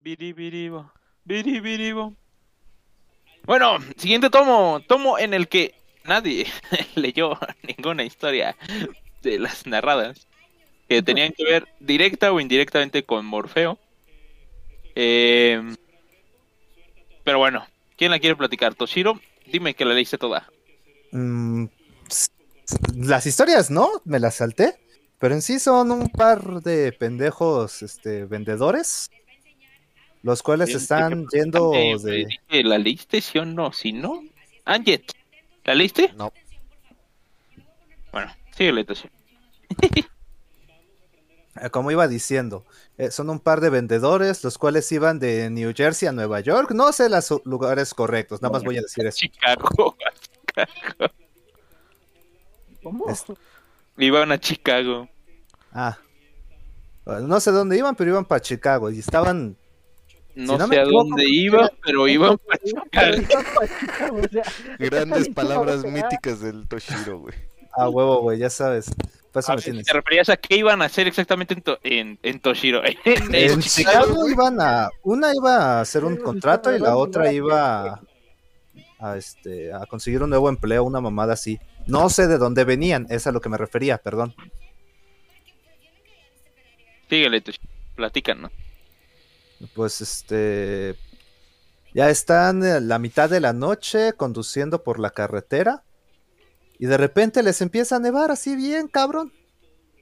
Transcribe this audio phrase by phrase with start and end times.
[0.00, 0.92] Biribiribo,
[1.24, 2.14] biribiribo.
[3.44, 5.74] Bueno, siguiente tomo, tomo en el que
[6.04, 6.46] nadie
[6.94, 8.56] leyó ninguna historia
[9.22, 10.26] de las narradas
[10.88, 13.78] que tenían que ver directa o indirectamente con Morfeo.
[14.94, 15.60] Eh,
[17.24, 18.74] pero bueno, ¿quién la quiere platicar?
[18.74, 20.48] Toshiro, dime que la leíste toda.
[21.12, 21.66] Mm,
[22.94, 23.90] las historias, ¿no?
[24.04, 24.76] Me las salté.
[25.18, 29.10] Pero en sí son un par de pendejos este, vendedores.
[30.28, 31.96] Los cuales están yendo Eh,
[32.50, 32.62] de.
[32.62, 33.72] ¿La leíste, sí o no?
[33.72, 34.22] Si no,
[34.66, 35.10] Anjet,
[35.64, 36.12] ¿la leíste?
[36.18, 36.34] No.
[38.12, 39.10] Bueno, síguele, Toshiro.
[41.62, 42.66] eh, Como iba diciendo,
[42.98, 46.72] eh, son un par de vendedores, los cuales iban de New Jersey a Nueva York.
[46.72, 49.16] No sé los lugares correctos, nada más voy a decir eso.
[49.20, 49.96] Chicago.
[52.82, 53.08] ¿Cómo?
[53.08, 53.24] Es-
[53.96, 55.08] Iban a Chicago.
[55.72, 55.96] Ah.
[57.06, 59.56] Bueno, No sé dónde iban, pero iban para Chicago y estaban.
[60.38, 62.60] No, no sé a equivoco, dónde iban, pero iban para
[62.90, 64.42] Pero iba pa' Chicago, o sea,
[64.78, 67.34] Grandes no, palabras míticas del Toshiro, güey.
[67.72, 68.90] A huevo, güey, ya sabes.
[69.34, 69.86] A ver, tienes.
[69.86, 72.82] ¿Te referías a qué iban a hacer exactamente en, To- en, en Toshiro?
[73.04, 74.06] En, En Chicago.
[74.06, 74.88] Chicago iban a.
[75.02, 78.00] Una iba a hacer un contrato y la otra iba a,
[78.98, 81.58] a, este, a conseguir un nuevo empleo, una mamada así.
[81.86, 84.34] No sé de dónde venían, es a lo que me refería, perdón.
[87.08, 87.68] Síguele, Toshiro.
[87.96, 88.50] Platícanos.
[89.74, 90.96] Pues este.
[91.94, 95.82] Ya están a la mitad de la noche conduciendo por la carretera.
[96.78, 99.32] Y de repente les empieza a nevar así bien, cabrón.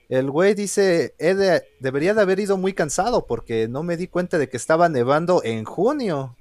[0.08, 4.08] El güey dice, "He de- debería de haber ido muy cansado porque no me di
[4.08, 6.36] cuenta de que estaba nevando en junio.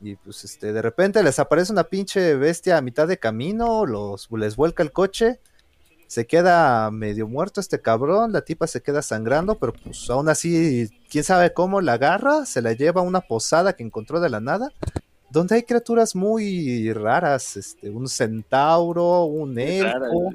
[0.00, 4.28] Y pues este, de repente les aparece una pinche bestia a mitad de camino, los,
[4.30, 5.40] les vuelca el coche,
[6.08, 10.90] se queda medio muerto este cabrón, la tipa se queda sangrando, pero pues aún así,
[11.10, 14.40] quién sabe cómo la agarra, se la lleva a una posada que encontró de la
[14.40, 14.72] nada,
[15.30, 20.32] donde hay criaturas muy raras, este, un centauro, un elfo.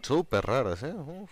[0.00, 0.94] Súper raras, ¿eh?
[0.94, 1.30] Uf.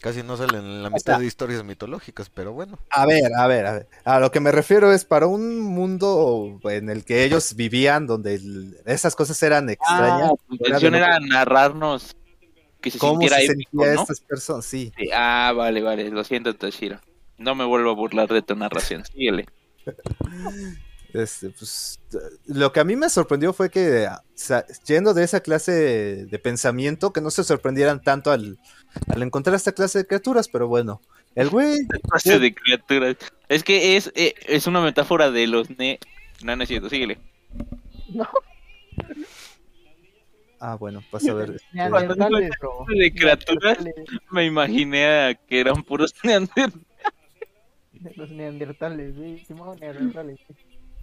[0.00, 2.78] Casi no salen en la O mitad sea- de historias mitológicas, pero bueno.
[2.90, 3.86] A ver, a ver, a ver.
[4.04, 8.34] A lo que me refiero es para un mundo en el que ellos vivían, donde
[8.34, 10.30] el- esas cosas eran extrañas.
[10.32, 12.14] Ah, tu intención era narrarnos
[12.84, 14.00] que se ¿Cómo sintiera se épico, sentía ¿no?
[14.02, 14.66] estas personas?
[14.66, 14.92] Sí.
[14.96, 16.10] Sí, Ah, vale, vale.
[16.10, 17.00] Lo siento, Toshiro.
[17.38, 19.04] No me vuelvo a burlar de tu narración.
[19.12, 19.46] Síguele.
[21.14, 22.00] Este, pues,
[22.46, 26.38] lo que a mí me sorprendió fue que, o sea, yendo de esa clase de
[26.38, 28.58] pensamiento, que no se sorprendieran tanto al,
[29.08, 31.00] al encontrar esta clase de criaturas, pero bueno,
[31.36, 31.78] el güey,
[32.10, 33.16] Clase de criaturas.
[33.48, 35.98] Es que es, eh, es una metáfora de los ne...
[36.42, 36.90] No, no es cierto.
[36.90, 37.18] Síguele.
[38.08, 38.28] No,
[40.60, 41.50] ah, bueno, vas a ver.
[41.56, 42.84] este, neandertales, bro.
[42.88, 43.78] de criaturas.
[44.30, 46.86] Me imaginé a que eran puros neandertales.
[48.16, 50.38] Los neandertales, sí, Simón, neandertales.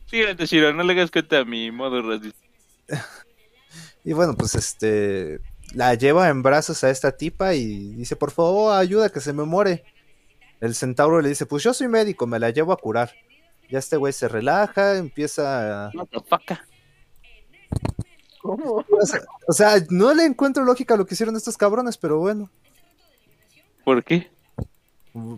[0.05, 0.73] Síguele, Toshiro.
[0.73, 2.39] No le hagas cuenta a mi modo racista.
[4.03, 5.39] Y bueno, pues este
[5.73, 9.43] la lleva en brazos a esta tipa y dice, por favor, ayuda que se me
[9.43, 9.83] muere.
[10.59, 13.11] El centauro le dice, pues yo soy médico, me la llevo a curar.
[13.69, 15.91] Ya este güey se relaja, empieza a...
[15.93, 16.59] Motherfucker.
[18.41, 18.85] ¿Cómo?
[18.89, 22.19] O sea, o sea, no le encuentro lógica a lo que hicieron estos cabrones, pero
[22.19, 22.49] bueno.
[23.83, 24.29] ¿Por qué?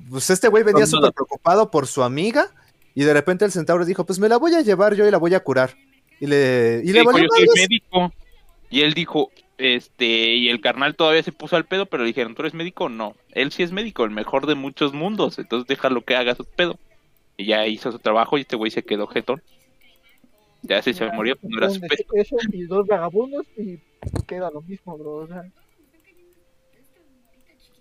[0.10, 2.52] Pues este güey venía súper preocupado por su amiga
[2.96, 5.18] y de repente el centauro dijo, pues me la voy a llevar yo y la
[5.18, 5.76] voy a curar.
[6.20, 8.14] Y le, y le Dijo, valió yo soy médico.
[8.70, 12.36] Y él dijo, este, y el carnal todavía se puso al pedo, pero le dijeron,
[12.36, 12.90] ¿tú eres médico?
[12.90, 13.16] No.
[13.32, 15.40] Él sí es médico, el mejor de muchos mundos.
[15.40, 16.78] Entonces déjalo que haga su pedo.
[17.36, 19.42] Y ya hizo su trabajo y este güey se quedó jetón.
[20.64, 23.78] Ya si se murió, pues no era de- Eso y dos vagabundos y
[24.28, 25.12] queda lo mismo, bro.
[25.16, 25.44] O sea,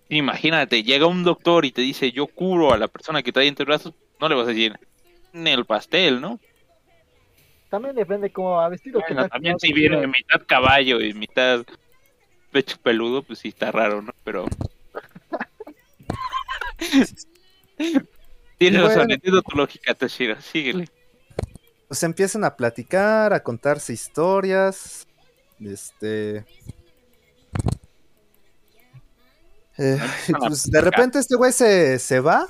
[0.09, 3.65] Imagínate, llega un doctor y te dice, yo curo a la persona que trae entre
[3.65, 4.73] brazos, no le vas a decir,
[5.31, 6.39] ni el pastel, ¿no?
[7.69, 8.99] también depende cómo va vestido.
[8.99, 10.13] ¿qué Bueno, tal también que si viene vestido?
[10.19, 11.65] mitad caballo y mitad
[12.51, 14.11] pecho peludo, pues sí está raro, ¿no?
[14.23, 14.45] Pero...
[18.59, 18.87] Tienes Bueno.
[18.95, 20.85] razón, entiendo tu lógica, Toshiro, síguele.
[21.93, 25.05] Pues empiezan a platicar, a contarse historias.
[25.59, 26.43] Este.
[29.77, 32.47] Eh, y pues de repente este güey se, se va.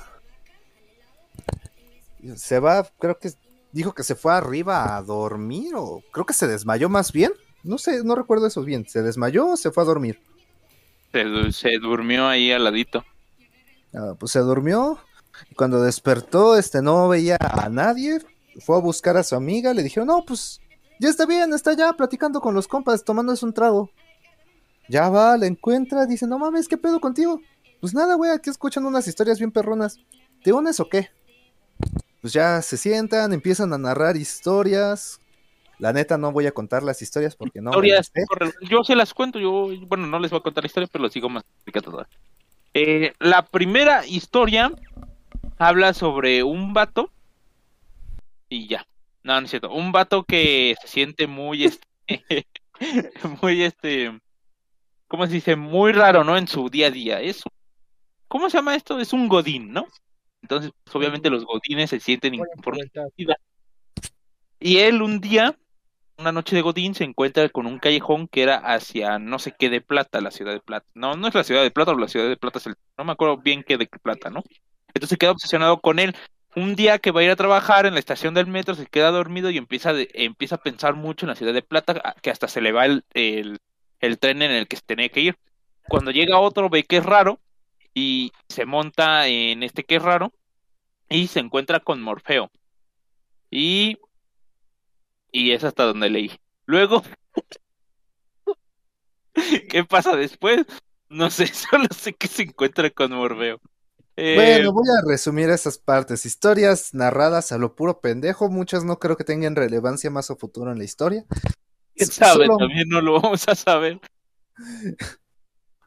[2.36, 3.32] Se va, creo que
[3.70, 7.32] dijo que se fue arriba a dormir o creo que se desmayó más bien.
[7.62, 8.88] No sé, no recuerdo eso bien.
[8.88, 10.22] ¿Se desmayó o se fue a dormir?
[11.12, 13.04] Se durmió ahí al ladito.
[13.92, 14.98] Ah, pues se durmió.
[15.50, 18.20] Y cuando despertó, este no veía a nadie.
[18.60, 19.74] Fue a buscar a su amiga.
[19.74, 20.60] Le dijeron, no, pues
[21.00, 23.90] ya está bien, está ya platicando con los compas, tomándose un trago.
[24.88, 27.40] Ya va, la encuentra, dice, no mames, ¿qué pedo contigo?
[27.80, 29.98] Pues nada, güey, aquí escuchan unas historias bien perronas.
[30.42, 31.10] ¿Te unes o qué?
[32.24, 35.20] pues ya se sientan, empiezan a narrar historias.
[35.78, 37.68] La neta no voy a contar las historias porque no.
[37.68, 38.10] historias.
[38.40, 41.04] las Yo se las cuento, yo, bueno, no les voy a contar la historia, pero
[41.04, 42.06] lo sigo más explicando.
[42.72, 44.72] Eh, la primera historia
[45.58, 47.10] habla sobre un vato
[48.54, 48.86] y ya.
[49.22, 49.70] No, no es cierto.
[49.70, 52.46] Un vato que se siente muy, este,
[53.42, 54.18] muy, este,
[55.08, 55.56] ¿cómo se dice?
[55.56, 56.36] Muy raro, ¿no?
[56.36, 57.20] En su día a día.
[57.20, 57.42] Es,
[58.28, 59.00] ¿cómo se llama esto?
[59.00, 59.86] Es un godín, ¿no?
[60.42, 63.38] Entonces, pues, obviamente los godines se sienten inconformes aprovechar.
[64.60, 65.58] y él un día,
[66.18, 69.70] una noche de Godín, se encuentra con un callejón que era hacia no sé qué
[69.70, 70.86] de Plata, la ciudad de Plata.
[70.94, 72.74] No, no es la ciudad de Plata, o la ciudad de Plata es el...
[72.98, 74.42] No me acuerdo bien qué de Plata, ¿no?
[74.92, 76.14] Entonces queda obsesionado con él.
[76.56, 79.10] Un día que va a ir a trabajar en la estación del metro, se queda
[79.10, 82.60] dormido y empieza, empieza a pensar mucho en la ciudad de Plata, que hasta se
[82.60, 85.38] le va el, el, tren en el que tenía que ir.
[85.88, 87.40] Cuando llega otro, ve que es raro
[87.92, 90.32] y se monta en este que es raro
[91.08, 92.50] y se encuentra con Morfeo.
[93.50, 93.98] Y
[95.34, 96.30] y es hasta donde leí.
[96.64, 97.02] Luego,
[99.68, 100.64] ¿qué pasa después?
[101.08, 103.60] No sé, solo sé que se encuentra con Morfeo.
[104.16, 106.24] Eh, Bueno, voy a resumir esas partes.
[106.26, 108.48] Historias narradas a lo puro pendejo.
[108.48, 111.24] Muchas no creo que tengan relevancia más a futuro en la historia.
[111.94, 114.00] quién sabe, Solo- también no lo vamos a saber.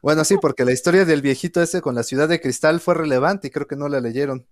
[0.00, 3.48] Bueno, sí, porque la historia del viejito ese con la ciudad de cristal fue relevante
[3.48, 4.46] y creo que no la leyeron.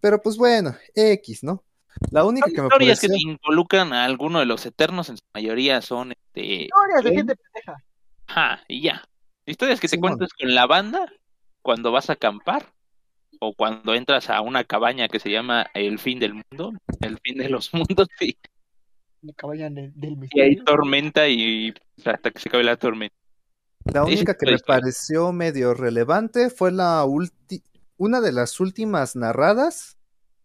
[0.00, 1.64] Pero pues bueno, X, ¿no?
[2.12, 3.30] La única que me historias que pareció...
[3.32, 6.66] involucran a alguno de los eternos, en su mayoría son este.
[6.66, 7.84] Historias de gente pendeja.
[8.28, 9.02] Ajá, y ya.
[9.46, 10.10] Historias que te Simón.
[10.12, 11.12] cuentas con la banda
[11.68, 12.72] cuando vas a acampar
[13.40, 16.72] o cuando entras a una cabaña que se llama El fin del mundo,
[17.02, 18.38] el fin de los mundos, y,
[19.20, 21.74] La cabaña del, del y hay tormenta y
[22.06, 23.14] hasta que se acabe la tormenta.
[23.84, 27.62] La única que me pareció medio relevante fue la ulti...
[27.98, 29.98] una de las últimas narradas,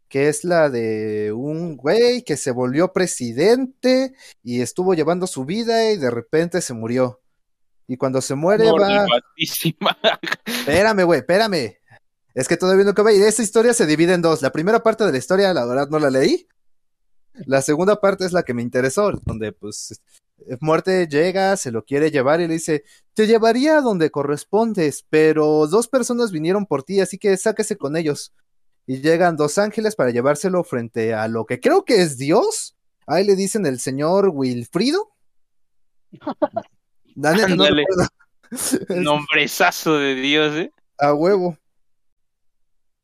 [0.10, 5.90] que es la de un güey que se volvió presidente y estuvo llevando su vida
[5.90, 7.23] y de repente se murió.
[7.88, 9.06] Y cuando se muere va...
[10.46, 11.78] Espérame, güey, espérame.
[12.34, 14.42] Es que todavía no acaba y esa historia se divide en dos.
[14.42, 16.48] La primera parte de la historia, la verdad, no la leí.
[17.46, 20.02] La segunda parte es la que me interesó, donde pues
[20.60, 22.84] muerte llega, se lo quiere llevar y le dice,
[23.14, 27.96] te llevaría a donde correspondes, pero dos personas vinieron por ti, así que sáquese con
[27.98, 28.34] ellos.
[28.86, 32.76] Y llegan dos ángeles para llevárselo frente a lo que creo que es Dios.
[33.08, 35.12] Ahí le dicen el señor Wilfrido.
[37.16, 37.84] La neta, no Ándale.
[37.84, 38.10] recuerdo.
[39.02, 40.72] Nombrezazo de Dios, ¿eh?
[40.98, 41.58] A huevo.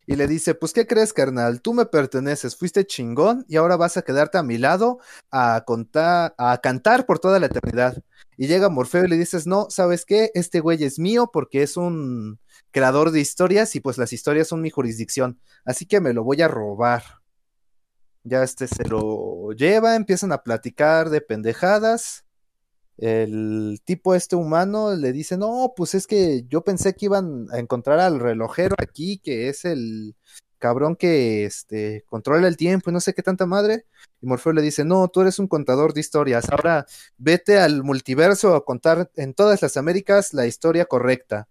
[0.06, 1.61] Y le dice, pues, ¿qué crees, carnal?
[1.61, 4.97] Tú me perteneces, fuiste chingón y ahora vas a quedarte a mi lado
[5.29, 8.03] a contar, a cantar por toda la eternidad.
[8.35, 10.31] Y llega Morfeo y le dices, no, ¿sabes qué?
[10.33, 12.39] Este güey es mío porque es un
[12.71, 15.39] creador de historias y pues las historias son mi jurisdicción.
[15.63, 17.03] Así que me lo voy a robar.
[18.23, 22.25] Ya este se lo lleva, empiezan a platicar de pendejadas.
[23.01, 27.59] El tipo este humano le dice, no, pues es que yo pensé que iban a
[27.59, 30.15] encontrar al relojero aquí, que es el
[30.57, 33.85] cabrón que este, controla el tiempo y no sé qué tanta madre.
[34.21, 36.85] Y Morfeo le dice, no, tú eres un contador de historias, ahora
[37.17, 41.47] vete al multiverso a contar en todas las Américas la historia correcta.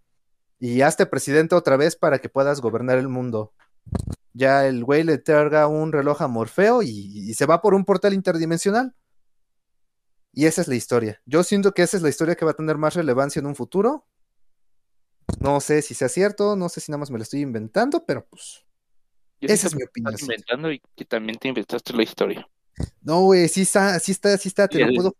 [0.60, 3.52] Y hazte presidente otra vez para que puedas gobernar el mundo.
[4.34, 8.12] Ya el güey le carga un reloj a Morfeo y se va por un portal
[8.12, 8.94] interdimensional.
[10.32, 11.20] Y esa es la historia.
[11.24, 13.56] Yo siento que esa es la historia que va a tener más relevancia en un
[13.56, 14.06] futuro.
[15.40, 18.26] No sé si sea cierto, no sé si nada más me lo estoy inventando, pero
[18.26, 18.64] pues.
[19.40, 20.14] Yo Esa es mi opinión.
[20.14, 22.48] Estás inventando y que también te inventaste la historia.
[23.02, 25.14] No, güey, sí está, sí está, sí está, te lo puedo.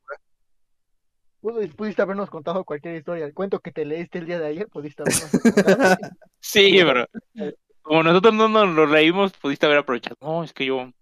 [1.40, 3.24] Pudo- Pudiste habernos contado cualquier historia.
[3.24, 5.96] El cuento que te leíste el día de ayer, pudiste habernos contado.
[6.40, 7.06] Sí, bro.
[7.82, 10.16] Como nosotros no nos lo reímos, pudiste haber aprovechado.
[10.20, 10.92] No, es que yo,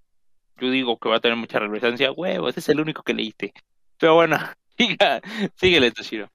[0.58, 2.12] yo digo que va a tener mucha relevancia.
[2.12, 3.52] Huevo, ese es el único que leíste.
[3.98, 4.38] Pero bueno,
[5.56, 6.30] síguele, Toshiro.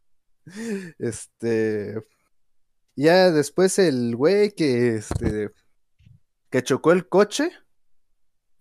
[0.99, 1.95] Este.
[2.95, 5.51] Ya después el güey que, este,
[6.49, 7.51] que chocó el coche,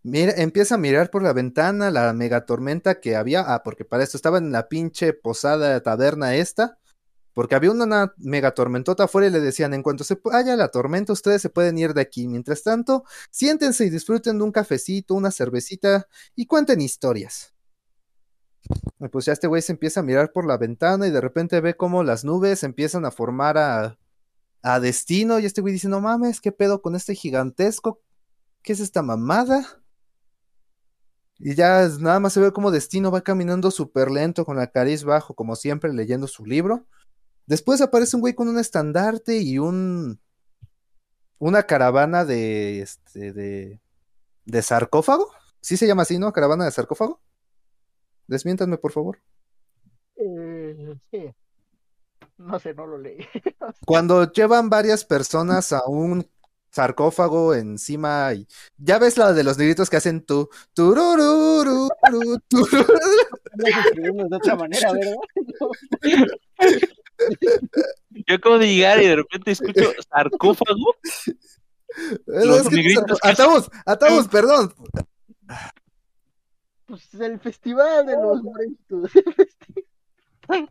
[0.03, 3.41] mira, empieza a mirar por la ventana la megatormenta que había.
[3.47, 6.79] Ah, porque para esto estaba en la pinche posada taberna esta.
[7.33, 11.13] Porque había una, una megatormentota afuera y le decían, en cuanto se haya la tormenta,
[11.13, 12.29] ustedes se pueden ir de aquí.
[12.29, 17.55] Mientras tanto, siéntense y disfruten de un cafecito, una cervecita y cuenten historias.
[19.11, 21.77] Pues ya este güey se empieza a mirar por la ventana y de repente ve
[21.77, 23.99] cómo las nubes empiezan a formar a,
[24.63, 25.39] a destino.
[25.39, 28.01] Y este güey dice, no mames, ¿qué pedo con este gigantesco?
[28.63, 29.81] ¿Qué es esta mamada?
[31.39, 35.05] Y ya nada más se ve como Destino va caminando súper lento con la cariz
[35.05, 36.87] bajo, como siempre, leyendo su libro.
[37.47, 40.21] Después aparece un güey con un estandarte y un
[41.39, 43.81] una caravana de este de
[44.45, 45.31] de sarcófago.
[45.63, 46.33] ¿Sí se llama así, no?
[46.33, 47.21] Caravana de sarcófago.
[48.31, 49.19] Desmiéntanme, por favor.
[50.15, 51.35] Eh, sí.
[52.39, 53.19] No sé, no lo leí.
[53.87, 56.25] Cuando llevan varias personas a un
[56.71, 58.47] sarcófago encima y
[58.77, 61.89] ya ves la de los negritos que hacen tu turururu,
[63.59, 65.17] de otra manera, ¿verdad?
[68.29, 70.95] Yo acabo de llegar y de repente escucho sarcófago.
[72.29, 74.73] Es que- negritos que atamos, atamos, perdón.
[76.91, 79.11] Pues el festival de los muertos.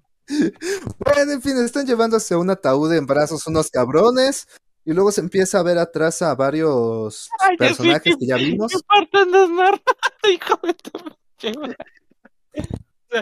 [0.99, 4.47] Bueno, en fin, están llevándose un ataúd en brazos unos cabrones
[4.85, 8.71] y luego se empieza a ver atrás a varios Ay, personajes que ya vimos.
[8.71, 9.81] ¿Qué parte andas narrando,
[10.31, 11.77] hijo de tu pinche madre?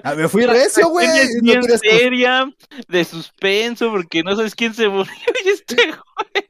[0.03, 1.07] Ah, me fui recio, güey.
[1.07, 2.53] Es No bien querías- seria,
[2.89, 5.13] de suspenso, porque no sabes quién se murió
[5.45, 6.49] y este güey.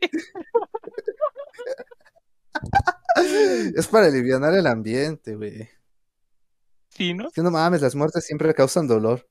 [3.75, 5.69] Es para aliviar el ambiente, güey.
[6.97, 7.29] Sí, ¿no?
[7.51, 9.29] Mames, las muertes siempre causan dolor.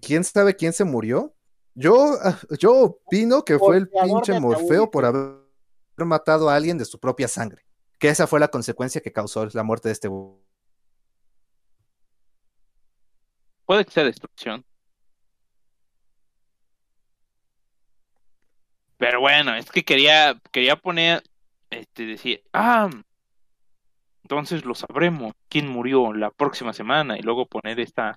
[0.00, 1.34] ¿Quién sabe quién se murió?
[1.74, 2.16] Yo,
[2.60, 5.40] yo opino que fue el pinche Morfeo por haber
[5.96, 7.66] matado a alguien de su propia sangre.
[7.98, 10.08] Que esa fue la consecuencia que causó la muerte de este.
[13.66, 14.64] Puede que sea destrucción.
[18.98, 21.24] Pero bueno, es que quería, quería poner,
[21.70, 22.88] este, decir, ah,
[24.30, 28.16] entonces lo sabremos quién murió la próxima semana y luego poner esta,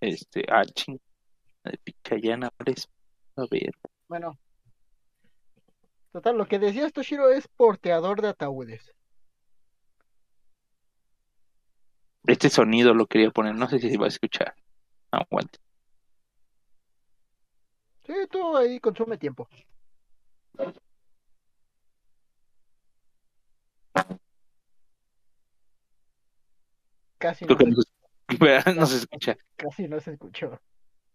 [0.00, 0.98] este, ah, ching,
[1.64, 2.90] de pichayana, pues,
[3.36, 3.72] a ver,
[4.08, 4.38] Bueno.
[6.12, 8.94] Total, lo que decías Toshiro es porteador de ataúdes.
[12.26, 14.54] este sonido lo quería poner, no sé si se va a escuchar.
[15.10, 15.58] Aguante.
[18.04, 19.48] Sí, todo ahí consume tiempo.
[27.18, 30.60] Casi no, se, no escucha, casi no se escuchó.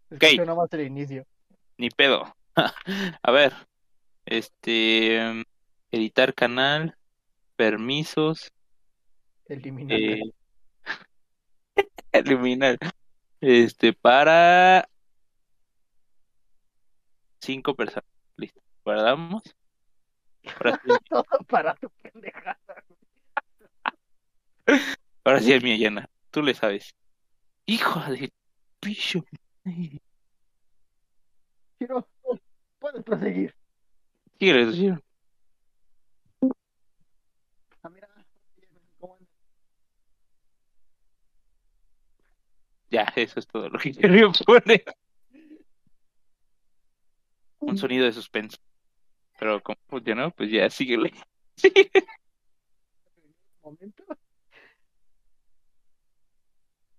[0.09, 0.23] Se Ok.
[0.23, 1.25] escuchó nomás el inicio.
[1.77, 2.35] ni pedo.
[3.23, 3.53] A ver,
[4.25, 5.43] este,
[5.91, 6.97] editar canal,
[7.55, 8.51] permisos,
[9.47, 9.99] Eliminar.
[9.99, 10.21] eh,
[12.11, 12.77] eliminar,
[13.41, 14.89] este, para
[17.41, 18.09] cinco personas.
[18.37, 19.43] Listo, guardamos.
[20.55, 22.57] Ahora sí, Todo para tu pendejada.
[25.23, 26.09] ahora sí es mi llena.
[26.31, 26.93] Tú le sabes.
[27.65, 28.31] Hijo de
[28.79, 29.23] picho.
[31.79, 32.07] Shiro,
[32.79, 33.55] puedes proseguir.
[34.39, 34.97] Síguele.
[37.83, 38.07] Ah, mira.
[38.99, 39.29] ¿Cómo andas?
[42.89, 44.83] Ya, eso es todo lo que quería poner.
[47.59, 48.57] Un sonido de suspenso.
[49.37, 51.13] Pero como funcionó, pues ya, síguele.
[53.61, 54.03] momento.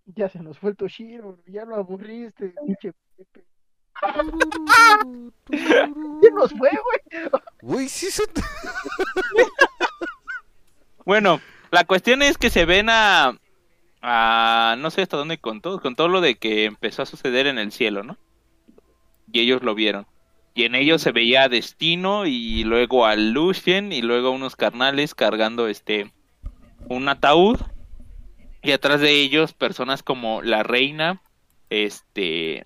[0.07, 3.45] Ya se nos fue el Toshiro, ya lo aburriste, pinche Pepe.
[5.47, 7.31] ¿Quién nos fue, güey?
[7.63, 8.23] Uy, sí se...
[11.05, 11.41] Bueno,
[11.71, 13.39] la cuestión es que se ven a,
[14.01, 17.59] a no sé hasta dónde contó, con todo lo de que empezó a suceder en
[17.59, 18.17] el cielo, ¿no?
[19.31, 20.07] Y ellos lo vieron.
[20.59, 25.15] Y en ellos se veía a Destino y luego a Lucien y luego unos carnales
[25.15, 26.11] cargando este
[26.89, 27.61] un ataúd.
[28.65, 31.23] Y atrás de ellos personas como la reina,
[31.71, 32.65] este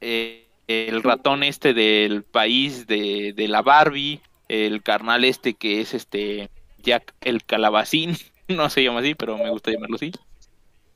[0.00, 5.94] eh, el ratón este del país de, de la Barbie, el carnal este que es
[5.94, 8.16] este Jack el calabacín,
[8.46, 10.12] no se llama así, pero me gusta llamarlo así.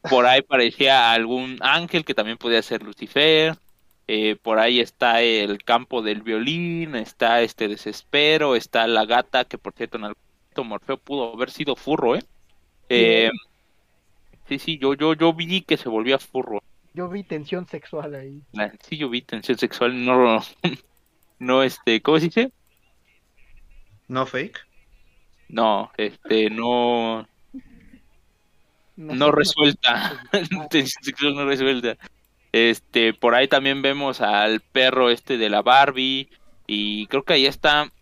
[0.09, 3.59] Por ahí parecía algún ángel que también podía ser Lucifer.
[4.09, 9.59] Eh, por ahí está el campo del violín, está este desespero, está la gata, que
[9.59, 12.23] por cierto en algún momento Morfeo pudo haber sido furro, ¿eh?
[12.89, 13.31] Eh,
[14.49, 16.63] sí, sí, yo, yo, yo vi que se volvía furro.
[16.95, 18.43] Yo vi tensión sexual ahí.
[18.53, 20.41] La- sí, yo vi tensión sexual, no,
[21.41, 22.53] no, este, ¿cómo se dice?
[24.09, 24.59] No fake.
[25.49, 27.29] No, este, no,
[28.97, 30.23] no resuelta.
[30.71, 31.97] Tensión sexual no resuelta.
[32.57, 36.31] Este, por ahí también vemos al perro este de la Barbie.
[36.67, 37.93] Y creo que ahí está.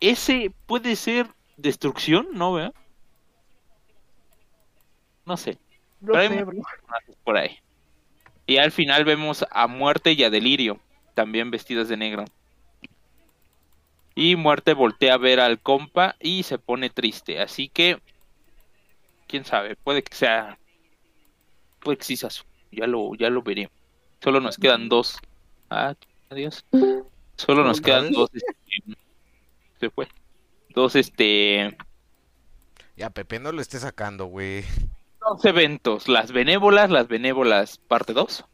[0.00, 2.52] Ese puede ser destrucción, ¿no?
[2.54, 2.74] ¿Verdad?
[5.26, 5.58] No sé,
[6.00, 6.62] No Pero hay sé, mu- bro.
[7.24, 7.58] por ahí.
[8.46, 10.80] Y al final vemos a Muerte y a Delirio,
[11.14, 12.24] también vestidas de negro.
[14.14, 17.40] Y Muerte voltea a ver al compa y se pone triste.
[17.40, 18.00] Así que,
[19.28, 20.58] quién sabe, puede que sea,
[21.80, 23.72] puede que sí sea su- ya lo, ya lo veremos.
[24.22, 25.18] Solo nos quedan dos.
[25.70, 25.94] Ah,
[26.30, 26.64] adiós.
[27.36, 28.30] Solo nos ¿Otra quedan dos.
[28.32, 28.96] este,
[29.80, 30.08] se fue.
[30.70, 31.76] Dos, este,
[32.96, 34.64] Ya, Pepe, no lo esté sacando, güey.
[35.20, 38.44] Dos eventos, las benévolas, las benévolas parte 2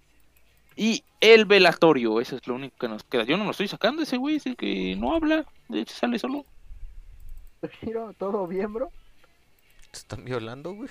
[0.76, 3.24] y el velatorio, eso es lo único que nos queda.
[3.24, 6.18] Yo no lo estoy sacando, ese güey es el que no habla, de hecho sale
[6.18, 6.44] solo.
[7.80, 8.90] Giro, ¿todo bien, bro?
[9.90, 10.90] ¿Te están violando, güey?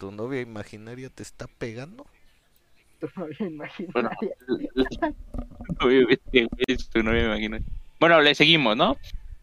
[0.00, 2.06] ¿Tu novia imaginaria te está pegando?
[3.00, 3.36] Tu novia
[3.92, 5.14] Bueno, imaginaria.
[5.78, 7.58] obviamente, güey, esto no me imagino.
[8.00, 8.96] Bueno, le seguimos, ¿no?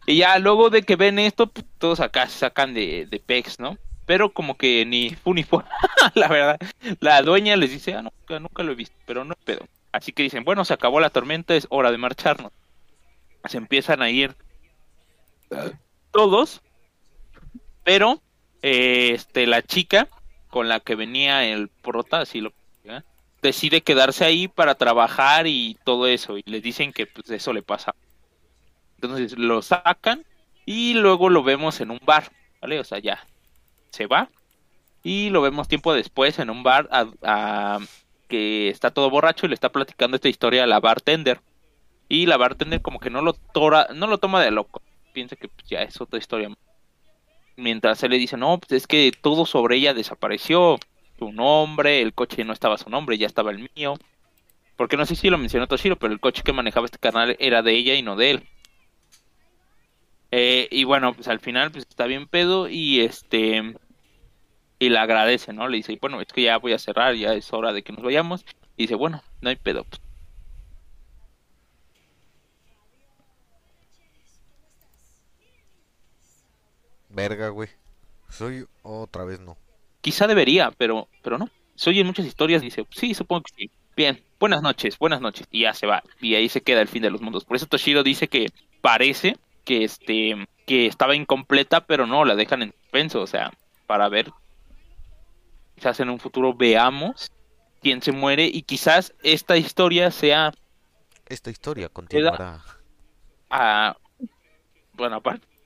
[0.07, 3.59] Y ya luego de que ven esto, pues, todos acá se sacan de, de pex,
[3.59, 3.77] ¿no?
[4.07, 5.63] Pero como que ni fu ni fue,
[6.15, 6.57] la verdad.
[7.01, 9.67] La dueña les dice, ah, nunca, nunca lo he visto, pero no es pedo.
[9.91, 12.51] Así que dicen, bueno, se acabó la tormenta, es hora de marcharnos.
[13.45, 14.35] Se empiezan a ir
[16.11, 16.61] todos,
[17.83, 18.21] pero
[18.61, 20.07] eh, este la chica
[20.49, 22.53] con la que venía el prota, así lo
[22.85, 23.01] ¿eh?
[23.41, 27.63] decide quedarse ahí para trabajar y todo eso, y les dicen que pues eso le
[27.63, 27.95] pasa.
[29.01, 30.25] Entonces lo sacan
[30.65, 32.79] y luego lo vemos en un bar, ¿vale?
[32.79, 33.25] O sea, ya
[33.91, 34.29] se va
[35.03, 37.79] y lo vemos tiempo después en un bar a- a-
[38.27, 41.41] que está todo borracho y le está platicando esta historia a la bartender.
[42.09, 43.37] Y la bartender como que no lo
[43.93, 44.81] no lo toma de loco,
[45.13, 46.49] piensa que pues, ya es otra historia.
[47.57, 50.79] Mientras él le dice, no, pues es que todo sobre ella desapareció,
[51.19, 53.95] su nombre, el coche no estaba su nombre, ya estaba el mío.
[54.75, 57.63] Porque no sé si lo mencionó Toshiro, pero el coche que manejaba este canal era
[57.63, 58.43] de ella y no de él.
[60.31, 63.75] Eh, y bueno, pues al final pues está bien pedo y este
[64.79, 65.67] y le agradece, ¿no?
[65.67, 68.03] Le dice, bueno, es que ya voy a cerrar, ya es hora de que nos
[68.03, 68.45] vayamos.
[68.75, 69.83] Y dice, bueno, no hay pedo.
[69.85, 70.01] pues,
[77.17, 77.69] Verga, güey.
[78.29, 79.57] Soy otra vez no.
[80.01, 81.50] quizá debería, pero, pero no.
[81.74, 83.71] Se oyen muchas historias, dice, sí, supongo que sí.
[83.95, 85.47] Bien, buenas noches, buenas noches.
[85.50, 86.03] Y ya se va.
[86.21, 87.43] Y ahí se queda el fin de los mundos.
[87.43, 92.62] Por eso Toshiro dice que parece que este que estaba incompleta, pero no, la dejan
[92.62, 93.51] en suspenso, o sea,
[93.88, 94.31] para ver.
[95.73, 97.32] Quizás en un futuro veamos
[97.82, 100.53] quién se muere y quizás esta historia sea
[101.25, 102.63] Esta historia continuará.
[103.49, 103.97] a
[104.93, 105.57] bueno aparte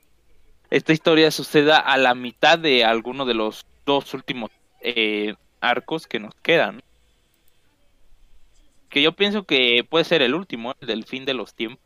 [0.72, 6.20] esta historia suceda a la mitad de alguno de los dos últimos eh, arcos que
[6.20, 6.82] nos quedan.
[8.90, 11.84] Que yo pienso que puede ser el último el del fin de los tiempos.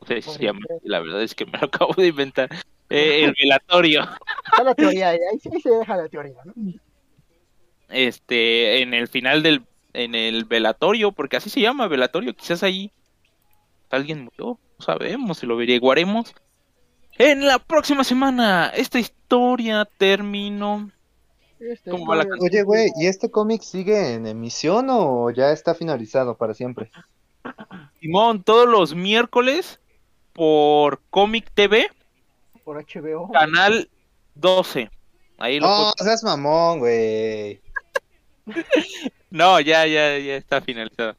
[0.00, 2.48] No sé si se llama la verdad es que me lo acabo de inventar.
[2.88, 4.02] Eh, el velatorio.
[4.46, 6.52] Está la teoría, ahí sí se deja la teoría, ¿no?
[7.88, 12.92] este en el final del en el velatorio porque así se llama velatorio quizás ahí
[13.90, 16.34] alguien murió sabemos si lo averiguaremos
[17.18, 20.90] en la próxima semana esta historia terminó
[21.58, 22.48] Este, ¿Cómo va la canción?
[22.50, 26.90] Oye, güey, ¿y este cómic sigue en emisión o ya está finalizado para siempre?
[28.00, 29.80] Simón todos los miércoles
[30.32, 31.86] por Comic TV
[32.64, 33.30] por HBO.
[33.32, 33.88] canal
[34.36, 34.90] 12
[35.38, 37.60] ahí lo No, puedo- seas mamón, güey.
[39.30, 41.16] no ya ya ya está finalizado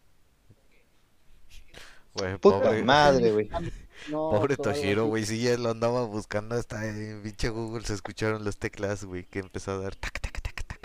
[2.13, 3.49] Güey, Puta pobre, madre, güey.
[4.09, 5.25] No, pobre Toshiro, güey.
[5.25, 7.85] Sí, ya lo andaba buscando hasta en pinche Google.
[7.85, 9.25] Se escucharon las teclas, güey.
[9.25, 10.79] Que empezó a dar tac, tac, tac, tac.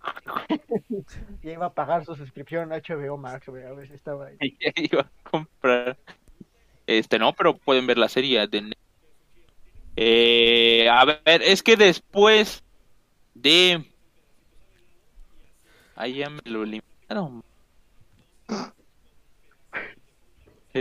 [1.42, 3.64] Ya iba a pagar su suscripción a HBO Max, güey.
[3.64, 4.36] A ver si estaba ahí.
[4.60, 5.96] Ya iba a comprar.
[6.86, 8.72] Este, no, pero pueden ver la serie de
[9.94, 12.64] Eh, a ver, es que después
[13.34, 13.84] de.
[15.94, 17.44] Ahí ya me lo eliminaron.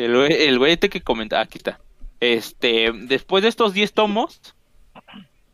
[0.06, 1.80] El güey, el güey este que comentaba, aquí está.
[2.20, 4.56] Este, después de estos 10 tomos,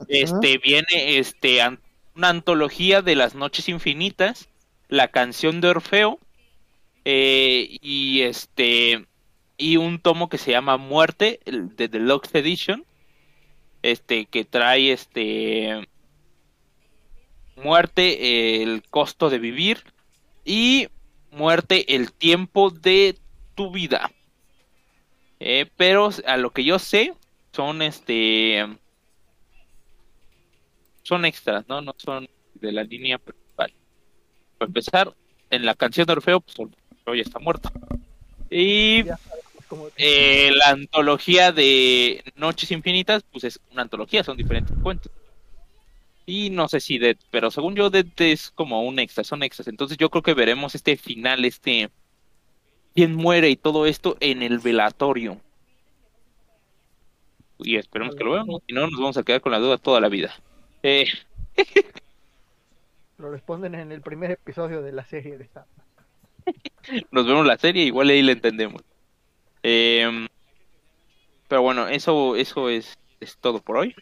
[0.07, 1.79] este, viene este an-
[2.15, 4.49] una antología de las noches infinitas,
[4.87, 6.19] la canción de Orfeo,
[7.05, 9.05] eh, y este
[9.57, 12.85] y un tomo que se llama Muerte, el de Deluxe Edition,
[13.81, 15.87] este que trae este
[17.55, 19.83] Muerte, el costo de vivir
[20.43, 20.87] y
[21.31, 23.17] Muerte, el tiempo de
[23.55, 24.11] tu vida.
[25.45, 27.13] Eh, pero a lo que yo sé
[27.51, 28.65] son este
[31.01, 31.81] son extras, ¿no?
[31.81, 33.73] No son de la línea principal.
[34.57, 35.13] Para empezar,
[35.49, 37.69] en la canción de Orfeo, pues Orfeo ya está muerto.
[38.49, 39.03] Y
[39.97, 45.11] eh, la antología de Noches Infinitas, pues es una antología, son diferentes cuentos.
[46.25, 49.67] Y no sé si Dead, pero según yo Dead es como un extra, son extras.
[49.67, 51.89] Entonces yo creo que veremos este final, este
[52.93, 55.39] quién muere y todo esto en el velatorio.
[57.59, 60.01] Y esperemos que lo veamos, si no nos vamos a quedar con la duda toda
[60.01, 60.33] la vida.
[60.81, 61.05] Eh,
[63.17, 65.65] Lo responden en el primer episodio de la serie de esta.
[67.11, 68.81] nos vemos la serie, igual ahí la entendemos.
[69.61, 70.27] Eh,
[71.47, 73.95] pero bueno, eso, eso es, es todo por hoy.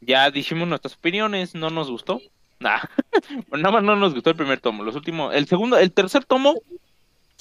[0.00, 2.20] Ya dijimos nuestras opiniones, no nos gustó.
[2.60, 2.80] Nah,
[3.50, 4.84] nada más no nos gustó el primer tomo.
[4.84, 6.54] Los últimos, el segundo, el tercer tomo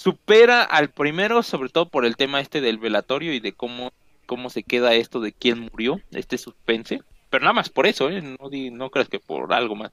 [0.01, 3.91] supera al primero, sobre todo por el tema este del velatorio y de cómo,
[4.25, 7.01] cómo se queda esto de quién murió, este suspense.
[7.29, 8.21] Pero nada más por eso, ¿eh?
[8.21, 9.91] No, di- no creas que por algo más.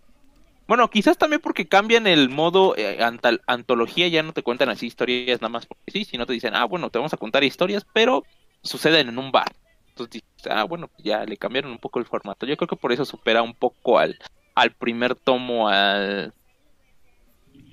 [0.68, 4.86] Bueno, quizás también porque cambian el modo eh, antal- antología, ya no te cuentan así
[4.86, 7.86] historias nada más porque sí, sino te dicen, ah, bueno, te vamos a contar historias,
[7.92, 8.26] pero
[8.62, 9.54] suceden en un bar.
[9.90, 12.46] Entonces ah, bueno, pues ya le cambiaron un poco el formato.
[12.46, 14.18] Yo creo que por eso supera un poco al,
[14.54, 16.34] al primer tomo, al...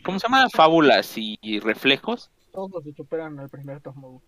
[0.03, 0.47] ¿Cómo se llama?
[0.49, 2.29] Fábulas y, y reflejos.
[2.51, 4.21] Todos superan al primer tomo.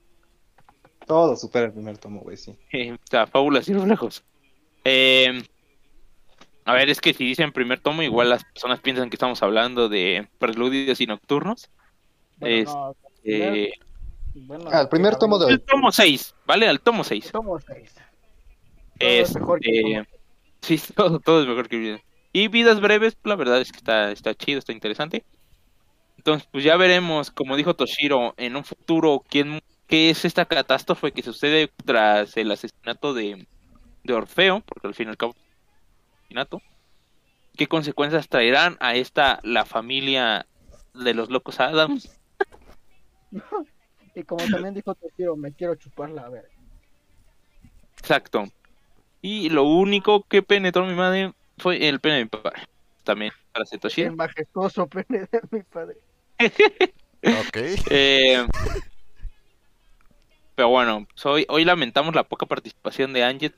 [1.06, 2.56] Todo supera el primer tomo, güey, sí.
[2.72, 4.24] Eh, o sea, fábulas y reflejos.
[4.84, 5.44] Eh,
[6.66, 9.88] a ver, es que si dicen primer tomo, igual las personas piensan que estamos hablando
[9.90, 11.70] de preludios y nocturnos.
[12.38, 13.72] Bueno, Es- no, Eh,
[14.36, 15.66] bueno, Ah, el primer tomo de el hoy.
[15.66, 16.68] tomo 6, ¿vale?
[16.70, 17.32] El tomo 6.
[17.32, 17.94] Tomo seis.
[19.00, 20.08] Todo es mejor que Este,
[20.62, 22.02] sí, todo, todo es mejor que vidas.
[22.34, 25.24] Y vidas breves, la verdad es que está, está chido, está interesante.
[26.26, 31.12] Entonces, pues ya veremos, como dijo Toshiro, en un futuro, quién, qué es esta catástrofe
[31.12, 33.46] que sucede tras el asesinato de,
[34.04, 35.36] de Orfeo, porque al fin y al cabo
[36.18, 36.64] asesinato.
[37.56, 40.48] ¿Qué consecuencias traerán a esta, la familia
[40.96, 42.10] de los locos Adams?
[44.18, 46.50] Y como también dijo Toshiro, me quiero chuparla, a ver.
[48.00, 48.46] Exacto.
[49.22, 52.62] Y lo único que penetró mi madre fue el pene de mi padre.
[53.04, 54.10] También, para ser Toshiro.
[54.10, 55.98] El majestuoso pene de mi padre.
[57.26, 57.58] Ok.
[57.90, 58.46] Eh,
[60.56, 63.52] pero bueno, pues hoy, hoy lamentamos la poca participación de Angie.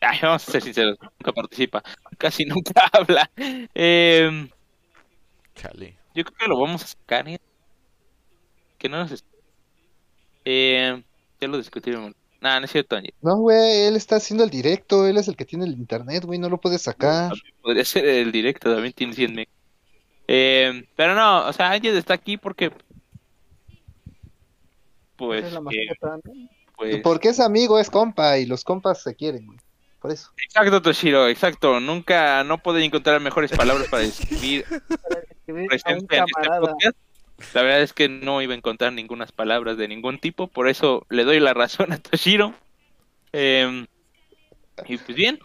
[0.00, 1.82] Ay, vamos a ser sinceros, nunca participa,
[2.16, 3.30] casi nunca habla.
[3.74, 4.48] Eh,
[5.54, 5.98] Chale.
[6.14, 7.28] yo creo que lo vamos a sacar.
[7.28, 7.38] ¿eh?
[8.78, 9.24] Que no nos...
[10.44, 11.02] Eh,
[11.40, 12.12] ya lo discutiremos.
[12.40, 13.12] Nah, no es cierto, Angie.
[13.20, 16.38] No, güey, él está haciendo el directo, él es el que tiene el internet, güey,
[16.38, 17.32] no lo puede sacar.
[17.60, 19.48] Podría ser el directo, también tiene 100 meg.
[20.32, 22.70] Eh, pero no, o sea, Angie está aquí porque...
[25.16, 25.88] Pues, es eh,
[26.76, 27.00] pues...
[27.02, 29.58] Porque es amigo, es compa, y los compas se quieren, güey.
[29.98, 30.30] Por eso.
[30.40, 31.80] Exacto, Toshiro, exacto.
[31.80, 34.64] Nunca, no puedo encontrar mejores palabras para describir
[35.02, 36.96] Para describir a un presencia en este podcast.
[37.52, 41.06] La verdad es que no iba a encontrar ninguna palabras de ningún tipo, por eso
[41.10, 42.54] le doy la razón a Toshiro.
[43.32, 43.84] Eh,
[44.86, 45.40] y pues bien.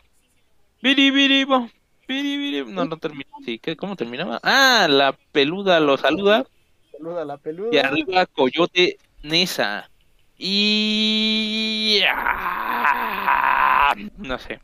[0.84, 1.72] Biri, biri, bo.
[2.08, 3.60] No, no termina así.
[3.60, 4.40] ¿Qué- ¿Cómo terminaba?
[4.44, 6.46] Ah, la peluda lo saluda.
[6.92, 7.70] Saluda la peluda.
[7.72, 9.90] Y arriba Coyote Nesa.
[10.38, 12.00] Y...
[12.10, 14.60] ah, No sé.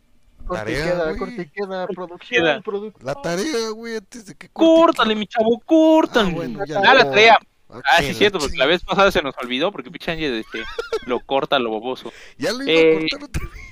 [0.50, 2.62] Tarea, corte queda, producción, queda.
[2.62, 3.06] producción.
[3.06, 4.50] La tarea, güey, antes de que.
[4.50, 6.30] Córtale, mi chavo, córtale.
[6.32, 7.38] Ah, bueno, ya Ah, la tarea.
[7.68, 10.34] Ok, Ah, sí, es cierto, porque la vez pasada se nos olvidó, porque pinche Ángel,
[10.34, 10.62] este,
[11.06, 12.12] lo corta lo boboso.
[12.38, 13.71] Ya lo iba Eh, a cortar otra vez.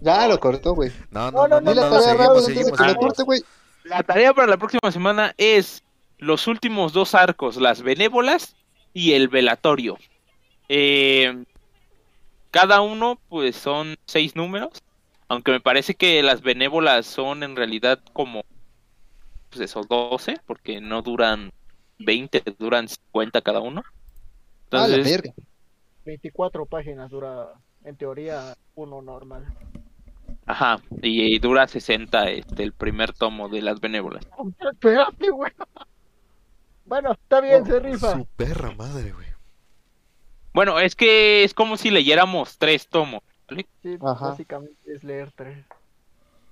[0.00, 0.90] Ya lo cortó, güey.
[1.10, 3.06] No, No, no, no, la no, tarea seguimos, rápido antes de seguimos, que lo seguimos.
[3.06, 3.42] corte, güey.
[3.84, 5.82] La tarea para la próxima semana es
[6.18, 8.56] los últimos dos arcos, las benévolas
[8.92, 9.98] y el velatorio.
[10.68, 11.44] Eh,
[12.50, 14.82] cada uno, pues, son seis números,
[15.28, 18.42] aunque me parece que las benévolas son en realidad como,
[19.50, 21.52] pues, esos 12, porque no duran
[21.98, 23.82] 20, duran 50 cada uno.
[24.72, 25.34] Ah, la Entonces, verga.
[26.04, 29.46] 24 páginas dura, en teoría, uno normal.
[30.50, 34.26] Ajá, y, dura 60 este, el primer tomo de las benévolas.
[34.58, 35.52] Espérate, güey.
[36.86, 38.16] Bueno, está bien, se rifa.
[38.16, 39.28] Su perra madre, güey.
[40.52, 43.22] Bueno, es que es como si leyéramos tres tomos.
[43.48, 43.68] ¿vale?
[43.80, 44.30] Sí, Ajá.
[44.30, 45.64] básicamente es leer tres.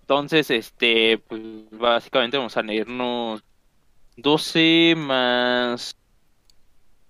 [0.02, 3.42] Entonces, este, pues básicamente vamos a leernos
[4.16, 5.96] 12 más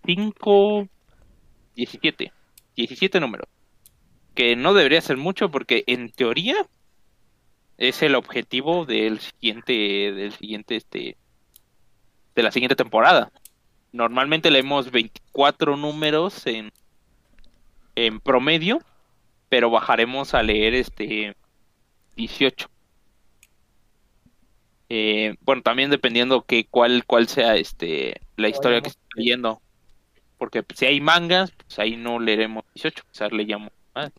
[0.07, 0.88] 5,
[1.77, 2.33] 17.
[2.77, 3.46] 17 números.
[4.35, 6.66] Que no debería ser mucho porque en teoría
[7.79, 9.73] es el objetivo del siguiente,
[10.12, 11.17] del siguiente, este,
[12.35, 13.31] de la siguiente temporada.
[13.93, 16.73] Normalmente leemos 24 números en,
[17.95, 18.81] en promedio,
[19.49, 21.37] pero bajaremos a leer este
[22.17, 22.69] 18.
[24.91, 29.62] Eh, bueno, también dependiendo que cuál, cuál sea este la historia que esté leyendo.
[30.37, 34.12] Porque si hay mangas, pues ahí no leeremos 18, quizás leíamos más.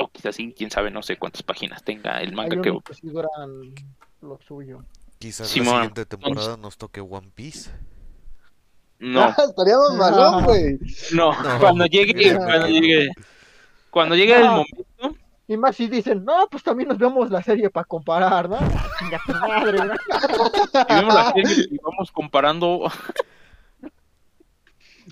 [0.00, 2.72] O quizás sí, quién sabe, no sé cuántas páginas tenga el Hay manga que...
[2.84, 3.74] que sí duran
[4.22, 4.82] lo suyo.
[5.18, 7.70] Quizás Simón, la siguiente temporada nos toque One Piece.
[8.98, 10.78] No, Ah, estaríamos malón, güey.
[11.12, 13.08] no, cuando llegue, cuando llegue,
[13.90, 17.70] cuando llegue el momento, Y más si dicen, no, pues también nos vemos la serie
[17.70, 18.58] para comparar, ¿no?
[19.48, 19.94] Madre, ¿no?
[20.88, 22.90] y vemos la serie y vamos comparando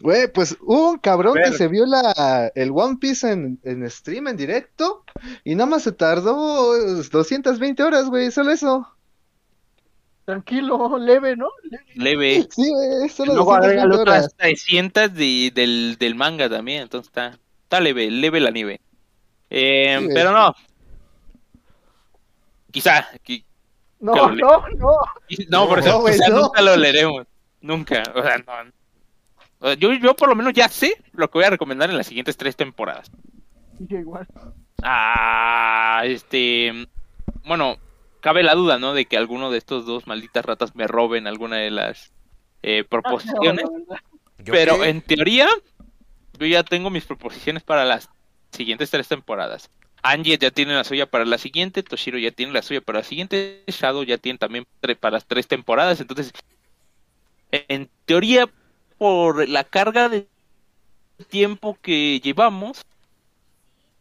[0.00, 4.28] Güey, pues hubo un cabrón que se vio la, el One Piece en, en stream,
[4.28, 5.04] en directo,
[5.44, 6.74] y nada más se tardó
[7.10, 8.86] 220 horas, güey, solo eso.
[10.24, 11.48] Tranquilo, leve, ¿no?
[11.94, 12.46] Leve.
[12.50, 14.34] Sí, güey, solo Luego 220 agrégale otras horas.
[14.36, 18.80] 300 de- del, del manga también, entonces está, está leve, leve la nieve.
[19.50, 20.54] Eh, Sí, pero no.
[22.70, 23.44] Quizá, qui-
[24.00, 24.98] No, no, no.
[25.28, 26.42] qui- no, por No, eso, quizá no.
[26.42, 27.26] nunca lo leeremos.
[27.60, 28.70] Nunca, o sea, no.
[29.78, 32.36] Yo, yo por lo menos ya sé lo que voy a recomendar en las siguientes
[32.36, 33.10] tres temporadas.
[33.88, 34.26] Igual.
[34.82, 36.88] Ah, este.
[37.44, 37.78] Bueno,
[38.20, 38.94] cabe la duda, ¿no?
[38.94, 42.12] De que alguno de estos dos malditas ratas me roben alguna de las
[42.62, 43.64] eh, proposiciones.
[43.70, 44.02] Verdad.
[44.38, 44.88] ¿Yo Pero qué?
[44.90, 45.48] en teoría,
[46.38, 48.08] yo ya tengo mis proposiciones para las
[48.52, 49.70] siguientes tres temporadas.
[50.02, 53.04] Angie ya tiene la suya para la siguiente, Toshiro ya tiene la suya para la
[53.04, 54.64] siguiente, Shadow ya tiene también
[55.00, 56.00] para las tres temporadas.
[56.00, 56.32] Entonces,
[57.50, 58.48] en teoría,
[58.98, 60.28] por la carga de
[61.28, 62.84] tiempo que llevamos,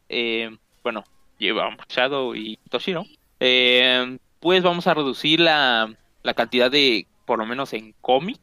[0.09, 1.03] eh, bueno,
[1.37, 3.05] llevamos Shadow y Toshiro,
[3.39, 8.39] eh, pues vamos a reducir la, la cantidad de, por lo menos en cómic,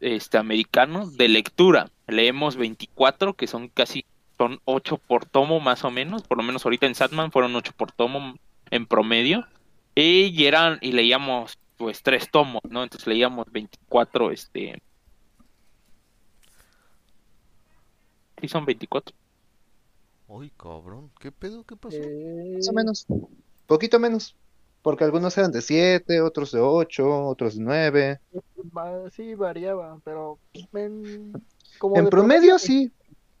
[0.00, 1.90] este, americanos de lectura.
[2.06, 4.04] Leemos 24, que son casi,
[4.36, 7.72] son 8 por tomo más o menos, por lo menos ahorita en Satman fueron 8
[7.76, 8.36] por tomo
[8.70, 9.46] en promedio.
[9.94, 12.82] Y eran, y leíamos pues 3 tomos, ¿no?
[12.82, 14.82] Entonces leíamos 24, este...
[18.42, 19.14] Sí, son 24.
[20.28, 21.64] Ay, cabrón, ¿qué pedo?
[21.64, 21.96] ¿Qué pasó?
[21.96, 23.06] Eh, Más o menos.
[23.66, 24.34] Poquito menos.
[24.82, 28.20] Porque algunos eran de 7, otros de 8, otros de 9.
[28.76, 30.40] va- sí, variaba, pero
[30.72, 31.32] en,
[31.78, 32.90] como En de promedio, sí.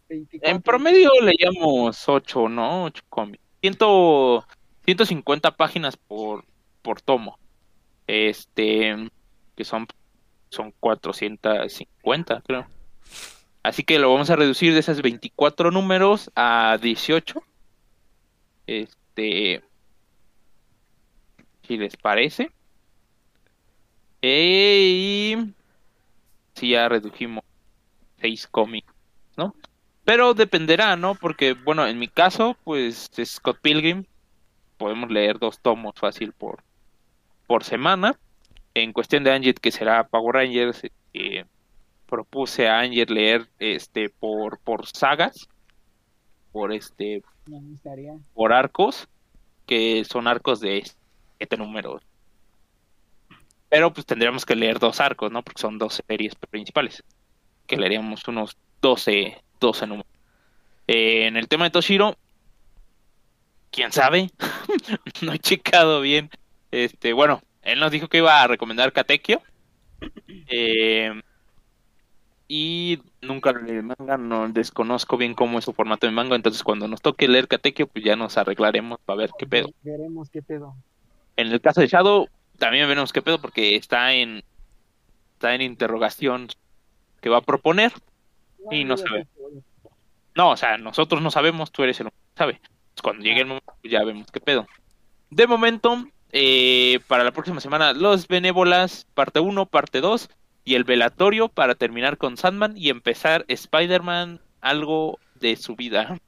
[0.08, 0.48] 24.
[0.56, 2.84] En promedio leíamos 8, ¿no?
[2.84, 3.42] 8 cómics.
[3.60, 3.76] 100,
[4.84, 6.44] 150 páginas por,
[6.80, 7.38] por tomo.
[8.06, 9.10] Este,
[9.56, 9.88] que son,
[10.48, 12.66] son 450, creo.
[13.62, 17.42] Así que lo vamos a reducir de esas 24 números a 18.
[18.66, 19.62] Este,
[21.66, 22.50] si les parece.
[24.20, 25.36] Y
[26.54, 27.44] si ya redujimos
[28.20, 28.92] 6 cómics,
[29.36, 29.54] ¿no?
[30.04, 31.14] Pero dependerá, ¿no?
[31.14, 34.04] Porque, bueno, en mi caso, pues es Scott Pilgrim.
[34.76, 36.62] Podemos leer dos tomos fácil por,
[37.46, 38.18] por semana.
[38.74, 40.82] En cuestión de Angie, que será Power Rangers,
[41.14, 41.44] eh,
[42.12, 45.48] propuse a Angie leer este por, por sagas,
[46.52, 47.22] por este,
[48.34, 49.08] por arcos,
[49.64, 50.84] que son arcos de
[51.38, 52.02] siete números.
[53.70, 55.42] Pero pues tendríamos que leer dos arcos, ¿no?
[55.42, 57.02] Porque son dos series principales.
[57.66, 60.12] Que leeríamos unos 12, 12 números.
[60.88, 62.18] Eh, en el tema de Toshiro,
[63.70, 64.28] quién sabe,
[65.22, 66.28] no he checado bien.
[66.72, 69.40] Este, bueno, él nos dijo que iba a recomendar Katekyo.
[70.48, 71.21] Eh,
[72.54, 76.62] y nunca leí el manga, no desconozco bien cómo es su formato de manga, entonces
[76.62, 79.70] cuando nos toque leer Katekyo, pues ya nos arreglaremos para ver qué pedo.
[79.82, 80.74] Veremos qué pedo.
[81.38, 84.42] En el caso de Shadow, también veremos qué pedo, porque está en
[85.32, 86.48] está en interrogación
[87.22, 87.90] que va a proponer.
[88.70, 89.26] Y no se ve.
[90.34, 92.60] No, o sea, nosotros no sabemos, tú eres el que sabe.
[92.60, 94.66] Pues cuando llegue el momento, pues ya vemos qué pedo.
[95.30, 100.28] De momento, eh, para la próxima semana, Los Benévolas, parte 1, parte 2,
[100.64, 106.18] y el velatorio para terminar con Sandman y empezar Spider-Man, algo de su vida.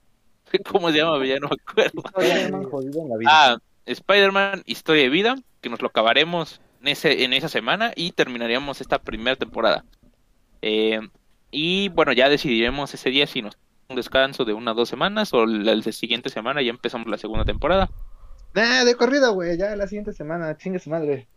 [0.66, 1.25] ¿Cómo se llama?
[1.25, 2.03] Ya no me acuerdo.
[2.16, 3.31] Spider-Man jodido en la vida.
[3.33, 8.12] Ah, Spider-Man, historia de vida, que nos lo acabaremos en, ese, en esa semana y
[8.12, 9.85] terminaríamos esta primera temporada.
[10.62, 11.01] Eh,
[11.51, 13.57] y bueno, ya decidiremos ese día si nos
[13.88, 17.18] un descanso de una o dos semanas o la, la siguiente semana ya empezamos la
[17.18, 17.90] segunda temporada.
[18.55, 19.59] Nah, de corrido, güey.
[19.59, 20.57] Ya la siguiente semana.
[20.57, 21.29] Chingue su madre.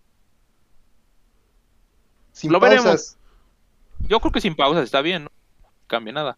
[2.38, 2.86] Sin Lo veremos.
[2.86, 3.18] pausas.
[4.08, 5.32] Yo creo que sin pausas está bien, no
[5.88, 6.38] cambia nada.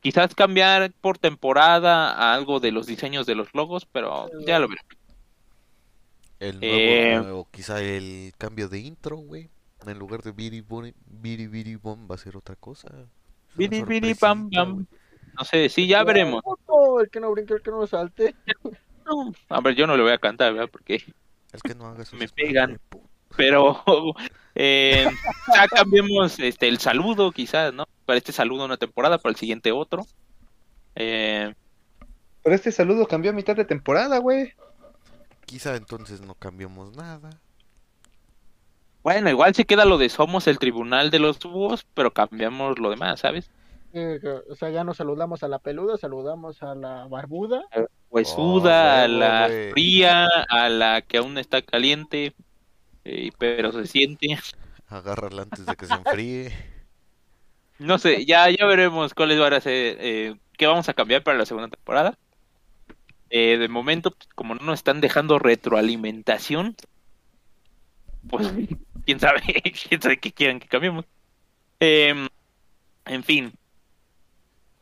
[0.00, 4.68] Quizás cambiar por temporada a algo de los diseños de los logos, pero ya lo
[4.68, 4.92] veremos.
[6.40, 7.20] El nuevo, Eh.
[7.22, 9.48] nuevo, quizá el cambio de intro, güey.
[9.86, 12.88] En lugar de Biri Boni- Biri Biri Bom va a ser otra cosa.
[13.54, 14.48] Biri, biri, pam.
[14.50, 14.86] güey.
[15.36, 16.42] No sé, sí, ya veremos.
[16.68, 18.34] No, el que no brinque, el que no salte.
[19.06, 20.68] No, a ver, yo no le voy a cantar, ¿verdad?
[20.70, 21.02] Porque
[21.52, 22.78] El que no haga Me pegan.
[23.36, 23.82] pero
[24.54, 25.06] eh,
[25.54, 27.84] ya cambiemos este el saludo quizás, ¿no?
[28.04, 30.06] Para este saludo una temporada, para el siguiente otro.
[30.94, 31.54] Eh,
[32.42, 34.52] Pero este saludo cambió a mitad de temporada, güey.
[35.46, 37.30] Quizá entonces no cambiamos nada.
[39.02, 42.90] bueno, igual se queda lo de somos el tribunal de los búhos, pero cambiamos lo
[42.90, 43.50] demás, ¿sabes?
[43.94, 47.62] Eh, o sea, ya nos saludamos a la peluda, saludamos a la barbuda.
[48.10, 52.34] Pues Oh, a la fría, a la que aún está caliente,
[53.10, 54.38] eh, pero se siente.
[54.86, 56.52] Agárrala antes de que se enfríe.
[57.78, 61.38] No sé, ya, ya veremos cuáles van a ser, eh, qué vamos a cambiar para
[61.38, 62.18] la segunda temporada.
[63.30, 66.76] Eh, de momento, pues, como no nos están dejando retroalimentación,
[68.28, 68.52] pues
[69.06, 69.40] quién sabe,
[69.88, 71.06] quién sabe qué quieran que cambiemos.
[71.80, 72.28] Em,
[73.06, 73.52] en fin,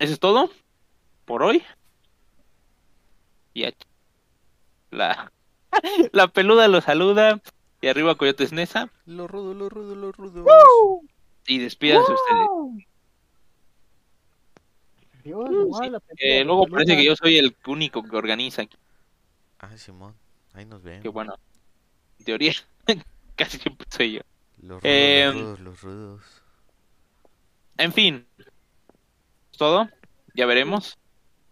[0.00, 0.50] eso es todo
[1.26, 1.62] por hoy.
[3.54, 3.86] Y aquí,
[4.90, 5.30] la,
[6.12, 7.40] la peluda lo saluda.
[7.87, 8.90] Y arriba Coyotes Nesa.
[9.05, 10.44] Lo rudo, lo rudo, lo rudo.
[11.46, 12.49] Y despídanse ustedes.
[15.22, 15.49] Dios,
[15.81, 18.77] Sí, la Eh, luego parece que yo soy el único que organiza aquí.
[19.61, 20.16] Ah, Simón.
[20.55, 21.01] Ahí nos ven.
[21.01, 21.37] Que bueno,
[22.18, 22.55] en teoría,
[23.37, 24.20] casi siempre soy yo.
[24.62, 26.42] Los rudos, Em, los rudos, los rudos.
[27.79, 28.27] En fin,
[29.53, 29.88] es todo.
[30.35, 30.99] Ya veremos.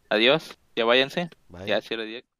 [0.09, 0.59] Adiós.
[0.75, 1.31] Ya váyanse.
[1.49, 1.69] Bye.
[1.69, 2.34] Ya cierre directo.